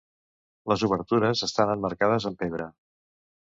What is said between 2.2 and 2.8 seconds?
en pedra.